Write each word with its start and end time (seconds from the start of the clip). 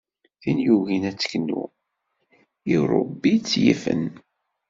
Tin 0.41 0.57
yugin 0.65 1.03
ad 1.09 1.17
teknu 1.17 1.61
i 2.71 2.73
urebbit 2.81 3.41
tt-yifen. 3.47 4.03